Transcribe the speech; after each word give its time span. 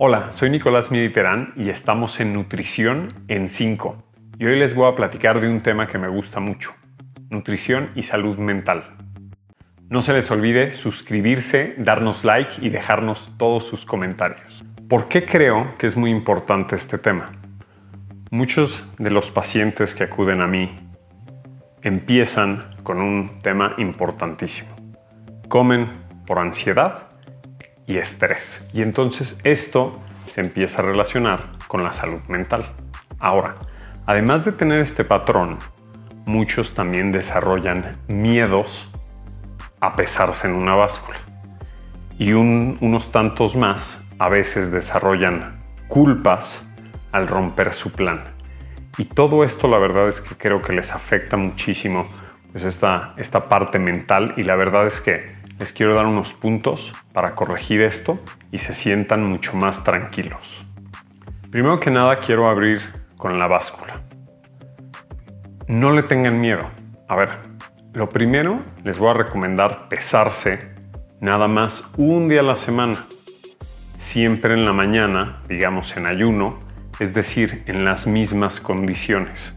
Hola, 0.00 0.28
soy 0.30 0.48
Nicolás 0.50 0.92
Miditerán 0.92 1.54
y 1.56 1.70
estamos 1.70 2.20
en 2.20 2.32
Nutrición 2.32 3.14
en 3.26 3.48
5. 3.48 4.00
Y 4.38 4.46
hoy 4.46 4.56
les 4.56 4.76
voy 4.76 4.88
a 4.88 4.94
platicar 4.94 5.40
de 5.40 5.48
un 5.48 5.60
tema 5.60 5.88
que 5.88 5.98
me 5.98 6.06
gusta 6.06 6.38
mucho, 6.38 6.72
nutrición 7.30 7.90
y 7.96 8.04
salud 8.04 8.38
mental. 8.38 8.84
No 9.88 10.00
se 10.00 10.12
les 10.12 10.30
olvide 10.30 10.70
suscribirse, 10.70 11.74
darnos 11.78 12.22
like 12.22 12.64
y 12.64 12.68
dejarnos 12.68 13.32
todos 13.38 13.66
sus 13.66 13.84
comentarios. 13.84 14.64
¿Por 14.88 15.08
qué 15.08 15.26
creo 15.26 15.76
que 15.78 15.88
es 15.88 15.96
muy 15.96 16.12
importante 16.12 16.76
este 16.76 16.98
tema? 16.98 17.32
Muchos 18.30 18.86
de 18.98 19.10
los 19.10 19.32
pacientes 19.32 19.96
que 19.96 20.04
acuden 20.04 20.42
a 20.42 20.46
mí 20.46 20.78
empiezan 21.82 22.76
con 22.84 23.00
un 23.00 23.40
tema 23.42 23.74
importantísimo. 23.78 24.70
Comen 25.48 25.90
por 26.24 26.38
ansiedad 26.38 27.07
y 27.88 27.98
estrés. 27.98 28.64
Y 28.72 28.82
entonces 28.82 29.40
esto 29.42 29.98
se 30.26 30.42
empieza 30.42 30.82
a 30.82 30.84
relacionar 30.84 31.58
con 31.66 31.82
la 31.82 31.92
salud 31.92 32.20
mental. 32.28 32.70
Ahora, 33.18 33.56
además 34.06 34.44
de 34.44 34.52
tener 34.52 34.80
este 34.80 35.04
patrón, 35.04 35.58
muchos 36.26 36.74
también 36.74 37.10
desarrollan 37.10 37.96
miedos 38.06 38.90
a 39.80 39.94
pesarse 39.94 40.46
en 40.46 40.54
una 40.54 40.74
báscula. 40.76 41.18
Y 42.18 42.34
unos 42.34 43.10
tantos 43.10 43.56
más 43.56 44.02
a 44.18 44.28
veces 44.28 44.70
desarrollan 44.70 45.58
culpas 45.88 46.66
al 47.12 47.26
romper 47.26 47.72
su 47.72 47.90
plan. 47.90 48.24
Y 48.98 49.06
todo 49.06 49.44
esto 49.44 49.66
la 49.68 49.78
verdad 49.78 50.08
es 50.08 50.20
que 50.20 50.34
creo 50.36 50.60
que 50.60 50.72
les 50.72 50.92
afecta 50.92 51.36
muchísimo 51.36 52.06
pues 52.52 52.64
esta, 52.64 53.14
esta 53.16 53.48
parte 53.48 53.78
mental 53.78 54.34
y 54.36 54.42
la 54.42 54.56
verdad 54.56 54.86
es 54.86 55.00
que 55.00 55.37
les 55.58 55.72
quiero 55.72 55.94
dar 55.94 56.06
unos 56.06 56.32
puntos 56.32 56.92
para 57.12 57.34
corregir 57.34 57.82
esto 57.82 58.18
y 58.52 58.58
se 58.58 58.74
sientan 58.74 59.24
mucho 59.24 59.54
más 59.54 59.82
tranquilos. 59.82 60.64
Primero 61.50 61.80
que 61.80 61.90
nada 61.90 62.20
quiero 62.20 62.48
abrir 62.48 62.80
con 63.16 63.38
la 63.38 63.48
báscula. 63.48 64.02
No 65.66 65.92
le 65.92 66.02
tengan 66.04 66.40
miedo. 66.40 66.70
A 67.08 67.16
ver, 67.16 67.40
lo 67.94 68.08
primero 68.08 68.58
les 68.84 68.98
voy 68.98 69.10
a 69.10 69.14
recomendar 69.14 69.88
pesarse 69.88 70.74
nada 71.20 71.48
más 71.48 71.90
un 71.96 72.28
día 72.28 72.40
a 72.40 72.44
la 72.44 72.56
semana. 72.56 73.06
Siempre 73.98 74.54
en 74.54 74.64
la 74.64 74.72
mañana, 74.72 75.42
digamos 75.48 75.96
en 75.96 76.06
ayuno, 76.06 76.58
es 77.00 77.14
decir, 77.14 77.64
en 77.66 77.84
las 77.84 78.06
mismas 78.06 78.60
condiciones. 78.60 79.56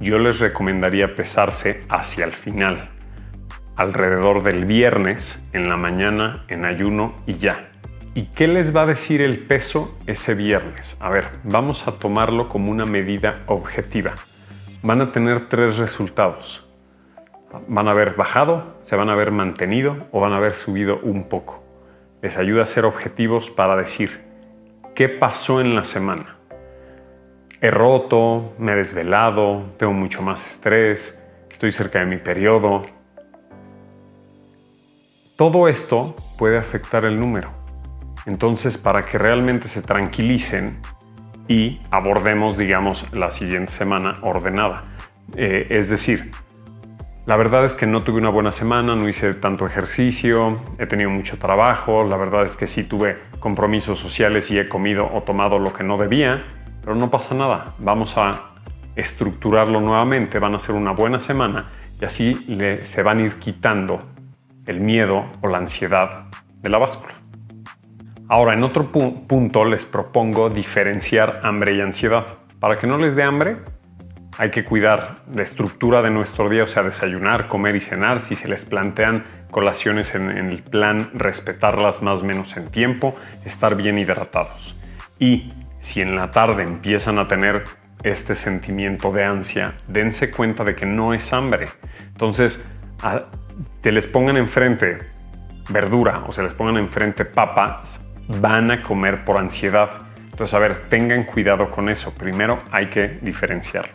Yo 0.00 0.18
les 0.18 0.38
recomendaría 0.38 1.14
pesarse 1.14 1.82
hacia 1.88 2.24
el 2.24 2.32
final 2.32 2.97
alrededor 3.78 4.42
del 4.42 4.64
viernes 4.64 5.40
en 5.52 5.68
la 5.68 5.76
mañana 5.76 6.44
en 6.48 6.66
ayuno 6.66 7.14
y 7.26 7.38
ya. 7.38 7.66
¿Y 8.12 8.24
qué 8.24 8.48
les 8.48 8.74
va 8.74 8.82
a 8.82 8.86
decir 8.86 9.22
el 9.22 9.38
peso 9.38 9.96
ese 10.08 10.34
viernes? 10.34 10.96
A 11.00 11.10
ver, 11.10 11.28
vamos 11.44 11.86
a 11.86 11.92
tomarlo 11.92 12.48
como 12.48 12.72
una 12.72 12.84
medida 12.84 13.44
objetiva. 13.46 14.14
Van 14.82 15.00
a 15.00 15.12
tener 15.12 15.48
tres 15.48 15.78
resultados. 15.78 16.66
Van 17.68 17.86
a 17.86 17.92
haber 17.92 18.14
bajado, 18.14 18.80
se 18.82 18.96
van 18.96 19.10
a 19.10 19.12
haber 19.12 19.30
mantenido 19.30 20.08
o 20.10 20.18
van 20.18 20.32
a 20.32 20.38
haber 20.38 20.54
subido 20.56 20.98
un 21.04 21.28
poco. 21.28 21.62
Les 22.20 22.36
ayuda 22.36 22.64
a 22.64 22.66
ser 22.66 22.84
objetivos 22.84 23.48
para 23.48 23.76
decir, 23.76 24.24
¿qué 24.96 25.08
pasó 25.08 25.60
en 25.60 25.76
la 25.76 25.84
semana? 25.84 26.36
He 27.60 27.70
roto, 27.70 28.54
me 28.58 28.72
he 28.72 28.74
desvelado, 28.76 29.66
tengo 29.76 29.92
mucho 29.92 30.20
más 30.20 30.44
estrés, 30.48 31.16
estoy 31.48 31.70
cerca 31.70 32.00
de 32.00 32.06
mi 32.06 32.16
periodo, 32.16 32.82
todo 35.38 35.68
esto 35.68 36.16
puede 36.36 36.58
afectar 36.58 37.04
el 37.04 37.14
número. 37.14 37.50
Entonces, 38.26 38.76
para 38.76 39.06
que 39.06 39.18
realmente 39.18 39.68
se 39.68 39.82
tranquilicen 39.82 40.80
y 41.46 41.80
abordemos, 41.92 42.58
digamos, 42.58 43.06
la 43.12 43.30
siguiente 43.30 43.70
semana 43.70 44.16
ordenada. 44.22 44.82
Eh, 45.36 45.68
es 45.70 45.88
decir, 45.90 46.32
la 47.24 47.36
verdad 47.36 47.64
es 47.64 47.76
que 47.76 47.86
no 47.86 48.00
tuve 48.02 48.18
una 48.18 48.30
buena 48.30 48.50
semana, 48.50 48.96
no 48.96 49.08
hice 49.08 49.32
tanto 49.34 49.64
ejercicio, 49.64 50.58
he 50.76 50.86
tenido 50.86 51.08
mucho 51.08 51.38
trabajo, 51.38 52.02
la 52.02 52.16
verdad 52.18 52.44
es 52.44 52.56
que 52.56 52.66
sí 52.66 52.82
tuve 52.82 53.14
compromisos 53.38 54.00
sociales 54.00 54.50
y 54.50 54.58
he 54.58 54.68
comido 54.68 55.08
o 55.14 55.22
tomado 55.22 55.60
lo 55.60 55.72
que 55.72 55.84
no 55.84 55.98
debía, 55.98 56.46
pero 56.80 56.96
no 56.96 57.12
pasa 57.12 57.36
nada, 57.36 57.76
vamos 57.78 58.18
a 58.18 58.48
estructurarlo 58.96 59.80
nuevamente, 59.80 60.40
van 60.40 60.56
a 60.56 60.58
ser 60.58 60.74
una 60.74 60.90
buena 60.90 61.20
semana 61.20 61.66
y 62.00 62.04
así 62.04 62.34
se 62.82 63.02
van 63.04 63.18
a 63.18 63.22
ir 63.22 63.38
quitando 63.38 64.17
el 64.68 64.80
miedo 64.80 65.24
o 65.40 65.48
la 65.48 65.58
ansiedad 65.58 66.26
de 66.60 66.68
la 66.68 66.78
báscula. 66.78 67.14
Ahora, 68.28 68.52
en 68.52 68.62
otro 68.62 68.92
punto 68.92 69.64
les 69.64 69.86
propongo 69.86 70.50
diferenciar 70.50 71.40
hambre 71.42 71.72
y 71.74 71.80
ansiedad. 71.80 72.26
Para 72.60 72.78
que 72.78 72.86
no 72.86 72.98
les 72.98 73.16
dé 73.16 73.22
hambre, 73.22 73.56
hay 74.36 74.50
que 74.50 74.64
cuidar 74.64 75.22
la 75.34 75.42
estructura 75.42 76.02
de 76.02 76.10
nuestro 76.10 76.50
día, 76.50 76.64
o 76.64 76.66
sea, 76.66 76.82
desayunar, 76.82 77.48
comer 77.48 77.76
y 77.76 77.80
cenar. 77.80 78.20
Si 78.20 78.36
se 78.36 78.46
les 78.46 78.66
plantean 78.66 79.24
colaciones 79.50 80.14
en, 80.14 80.30
en 80.30 80.50
el 80.50 80.62
plan, 80.62 81.10
respetarlas 81.14 82.02
más 82.02 82.22
o 82.22 82.26
menos 82.26 82.56
en 82.58 82.68
tiempo, 82.68 83.14
estar 83.46 83.74
bien 83.74 83.98
hidratados. 83.98 84.78
Y 85.18 85.50
si 85.80 86.02
en 86.02 86.14
la 86.14 86.30
tarde 86.30 86.64
empiezan 86.64 87.18
a 87.18 87.26
tener 87.26 87.64
este 88.02 88.34
sentimiento 88.34 89.10
de 89.10 89.24
ansia, 89.24 89.72
dense 89.88 90.30
cuenta 90.30 90.64
de 90.64 90.74
que 90.74 90.84
no 90.84 91.14
es 91.14 91.32
hambre. 91.32 91.68
Entonces, 92.08 92.62
se 93.82 93.92
les 93.92 94.06
pongan 94.06 94.36
enfrente 94.36 94.98
verdura 95.68 96.24
o 96.26 96.32
se 96.32 96.42
les 96.42 96.54
pongan 96.54 96.76
enfrente 96.78 97.24
papas, 97.24 98.04
van 98.40 98.70
a 98.70 98.80
comer 98.82 99.24
por 99.24 99.38
ansiedad. 99.38 99.90
Entonces, 100.30 100.54
a 100.54 100.58
ver, 100.58 100.86
tengan 100.88 101.24
cuidado 101.24 101.70
con 101.70 101.88
eso. 101.88 102.14
Primero 102.14 102.60
hay 102.70 102.86
que 102.86 103.18
diferenciarlo. 103.22 103.92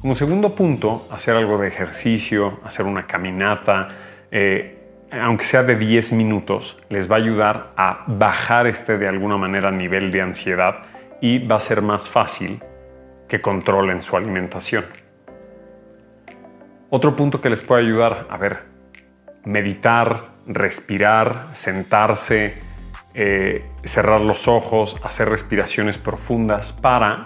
Como 0.00 0.14
segundo 0.14 0.54
punto, 0.54 1.06
hacer 1.10 1.36
algo 1.36 1.58
de 1.58 1.68
ejercicio, 1.68 2.60
hacer 2.64 2.86
una 2.86 3.06
caminata, 3.06 3.88
eh, 4.30 4.76
aunque 5.10 5.44
sea 5.44 5.62
de 5.62 5.76
10 5.76 6.12
minutos, 6.12 6.78
les 6.88 7.10
va 7.10 7.16
a 7.16 7.18
ayudar 7.18 7.72
a 7.76 8.04
bajar 8.06 8.66
este 8.66 8.98
de 8.98 9.08
alguna 9.08 9.36
manera 9.36 9.70
nivel 9.70 10.10
de 10.10 10.20
ansiedad 10.20 10.82
y 11.20 11.44
va 11.44 11.56
a 11.56 11.60
ser 11.60 11.82
más 11.82 12.08
fácil 12.08 12.60
que 13.28 13.40
controlen 13.40 14.02
su 14.02 14.16
alimentación. 14.16 14.84
Otro 16.90 17.16
punto 17.16 17.40
que 17.40 17.50
les 17.50 17.60
puede 17.60 17.82
ayudar, 17.82 18.26
a 18.30 18.36
ver, 18.36 18.75
meditar, 19.46 20.32
respirar, 20.46 21.46
sentarse, 21.54 22.54
eh, 23.14 23.64
cerrar 23.84 24.20
los 24.20 24.48
ojos, 24.48 25.00
hacer 25.02 25.30
respiraciones 25.30 25.96
profundas 25.96 26.74
para 26.74 27.24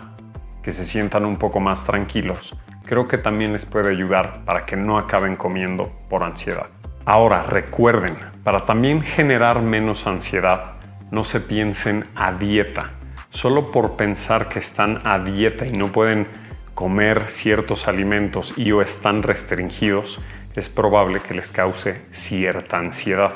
que 0.63 0.73
se 0.73 0.85
sientan 0.85 1.25
un 1.25 1.37
poco 1.37 1.59
más 1.59 1.85
tranquilos. 1.85 2.57
Creo 2.85 3.09
que 3.09 3.19
también 3.19 3.53
les 3.53 3.67
puede 3.67 3.91
ayudar 3.91 4.45
para 4.45 4.67
que 4.67 4.77
no 4.77 4.99
acaben 4.99 5.35
comiendo 5.35 5.91
por 6.09 6.23
ansiedad. 6.23 6.67
Ahora, 7.07 7.43
recuerden, 7.43 8.15
para 8.45 8.67
también 8.67 9.01
generar 9.01 9.63
menos 9.63 10.07
ansiedad, 10.07 10.75
no 11.11 11.25
se 11.25 11.41
piensen 11.41 12.05
a 12.15 12.33
dieta. 12.33 12.91
Solo 13.31 13.67
por 13.73 13.97
pensar 13.97 14.49
que 14.49 14.59
están 14.59 15.01
a 15.07 15.19
dieta 15.19 15.67
y 15.67 15.73
no 15.73 15.87
pueden 15.89 16.29
comer 16.75 17.29
ciertos 17.29 17.89
alimentos 17.89 18.55
y 18.57 18.73
o 18.73 18.81
están 18.81 19.23
restringidos, 19.23 20.23
es 20.55 20.69
probable 20.69 21.21
que 21.21 21.35
les 21.35 21.51
cause 21.51 22.03
cierta 22.11 22.79
ansiedad. 22.79 23.33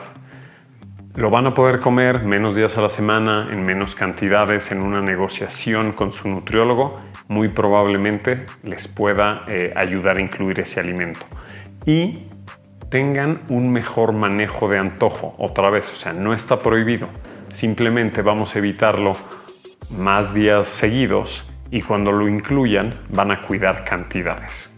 Lo 1.14 1.30
van 1.30 1.47
a 1.47 1.54
poder 1.54 1.78
comer 1.78 2.25
menos 2.25 2.56
días 2.56 2.76
a 2.76 2.80
la 2.80 2.88
semana, 2.88 3.47
en 3.48 3.62
menos 3.62 3.94
cantidades, 3.94 4.72
en 4.72 4.82
una 4.82 5.00
negociación 5.00 5.92
con 5.92 6.12
su 6.12 6.28
nutriólogo, 6.28 7.00
muy 7.28 7.48
probablemente 7.48 8.47
les 8.64 8.88
pueda 8.88 9.44
eh, 9.47 9.72
ayudar 9.76 10.19
a 10.19 10.20
incluir 10.20 10.58
ese 10.58 10.80
alimento. 10.80 11.25
Y 11.86 12.26
tengan 12.91 13.42
un 13.48 13.72
mejor 13.72 14.16
manejo 14.16 14.69
de 14.69 14.78
antojo, 14.78 15.34
otra 15.38 15.70
vez, 15.70 15.92
o 15.92 15.96
sea, 15.96 16.12
no 16.12 16.32
está 16.32 16.58
prohibido, 16.58 17.08
simplemente 17.52 18.22
vamos 18.22 18.54
a 18.54 18.58
evitarlo 18.58 19.16
más 19.91 20.34
días 20.34 20.69
seguidos 20.69 21.46
y 21.70 21.82
cuando 21.82 22.12
lo 22.12 22.28
incluyan 22.28 22.94
van 23.08 23.31
a 23.31 23.43
cuidar 23.43 23.84
cantidades. 23.84 24.72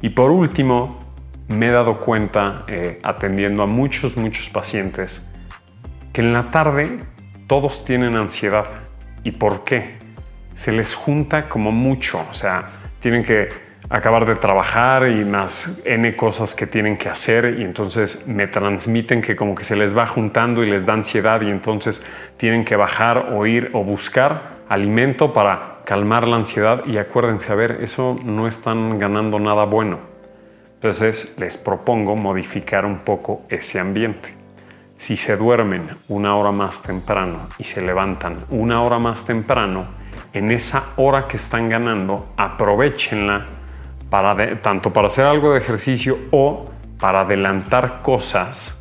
Y 0.00 0.10
por 0.10 0.30
último, 0.30 1.09
me 1.50 1.66
he 1.66 1.70
dado 1.70 1.98
cuenta 1.98 2.64
eh, 2.68 2.98
atendiendo 3.02 3.62
a 3.62 3.66
muchos, 3.66 4.16
muchos 4.16 4.48
pacientes 4.48 5.28
que 6.12 6.20
en 6.20 6.32
la 6.32 6.48
tarde 6.48 6.98
todos 7.46 7.84
tienen 7.84 8.16
ansiedad. 8.16 8.66
¿Y 9.24 9.32
por 9.32 9.64
qué? 9.64 9.98
Se 10.54 10.72
les 10.72 10.94
junta 10.94 11.48
como 11.48 11.72
mucho, 11.72 12.24
o 12.30 12.34
sea, 12.34 12.64
tienen 13.00 13.24
que 13.24 13.48
acabar 13.88 14.24
de 14.24 14.36
trabajar 14.36 15.08
y 15.08 15.24
más 15.24 15.80
N 15.84 16.14
cosas 16.14 16.54
que 16.54 16.66
tienen 16.66 16.96
que 16.96 17.08
hacer 17.08 17.56
y 17.58 17.64
entonces 17.64 18.26
me 18.28 18.46
transmiten 18.46 19.20
que 19.20 19.34
como 19.34 19.56
que 19.56 19.64
se 19.64 19.74
les 19.74 19.96
va 19.96 20.06
juntando 20.06 20.62
y 20.62 20.66
les 20.66 20.86
da 20.86 20.92
ansiedad 20.92 21.40
y 21.40 21.50
entonces 21.50 22.04
tienen 22.36 22.64
que 22.64 22.76
bajar 22.76 23.32
o 23.32 23.46
ir 23.46 23.70
o 23.72 23.82
buscar 23.82 24.60
alimento 24.68 25.32
para 25.32 25.80
calmar 25.84 26.28
la 26.28 26.36
ansiedad 26.36 26.86
y 26.86 26.98
acuérdense, 26.98 27.50
a 27.50 27.56
ver, 27.56 27.78
eso 27.82 28.14
no 28.24 28.46
están 28.46 29.00
ganando 29.00 29.40
nada 29.40 29.64
bueno. 29.64 30.19
Entonces 30.82 31.34
les 31.36 31.58
propongo 31.58 32.16
modificar 32.16 32.86
un 32.86 33.00
poco 33.00 33.42
ese 33.50 33.78
ambiente. 33.78 34.34
si 34.96 35.16
se 35.16 35.36
duermen 35.36 35.88
una 36.08 36.36
hora 36.36 36.52
más 36.52 36.82
temprano 36.82 37.48
y 37.58 37.64
se 37.64 37.80
levantan 37.80 38.44
una 38.50 38.82
hora 38.82 38.98
más 38.98 39.24
temprano, 39.24 39.84
en 40.32 40.52
esa 40.52 40.90
hora 40.96 41.26
que 41.26 41.36
están 41.36 41.68
ganando, 41.68 42.30
aprovechenla 42.36 43.46
para 44.10 44.60
tanto 44.60 44.92
para 44.92 45.08
hacer 45.08 45.24
algo 45.24 45.52
de 45.52 45.58
ejercicio 45.58 46.18
o 46.30 46.66
para 46.98 47.22
adelantar 47.22 47.98
cosas 48.02 48.78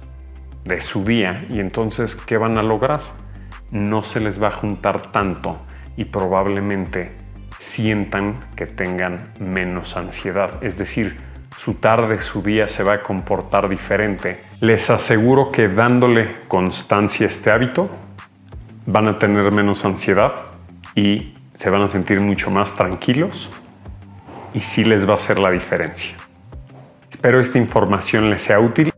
de 0.65 0.81
su 0.81 1.03
día. 1.05 1.45
Y 1.49 1.59
entonces, 1.59 2.15
¿qué 2.15 2.37
van 2.37 2.57
a 2.57 2.63
lograr? 2.63 3.01
No 3.71 4.01
se 4.01 4.19
les 4.19 4.41
va 4.41 4.49
a 4.49 4.51
juntar 4.51 5.11
tanto 5.11 5.57
y 5.95 6.05
probablemente 6.05 7.15
sientan 7.59 8.45
que 8.55 8.65
tengan 8.65 9.31
menos 9.39 9.95
ansiedad. 9.95 10.61
Es 10.63 10.77
decir, 10.77 11.28
su 11.57 11.75
tarde, 11.75 12.19
su 12.19 12.41
día 12.41 12.67
se 12.67 12.83
va 12.83 12.93
a 12.93 12.99
comportar 13.01 13.67
diferente. 13.69 14.43
Les 14.61 14.89
aseguro 14.89 15.51
que 15.51 15.67
dándole 15.67 16.41
constancia 16.47 17.27
a 17.27 17.29
este 17.29 17.51
hábito, 17.51 17.89
van 18.85 19.07
a 19.07 19.17
tener 19.17 19.51
menos 19.51 19.85
ansiedad 19.85 20.33
y 20.95 21.33
se 21.55 21.69
van 21.69 21.81
a 21.81 21.87
sentir 21.87 22.19
mucho 22.21 22.49
más 22.49 22.75
tranquilos 22.75 23.49
y 24.53 24.61
sí 24.61 24.83
les 24.83 25.07
va 25.07 25.13
a 25.13 25.17
hacer 25.17 25.37
la 25.37 25.51
diferencia. 25.51 26.15
Espero 27.11 27.39
esta 27.39 27.57
información 27.57 28.29
les 28.29 28.41
sea 28.41 28.59
útil. 28.59 28.91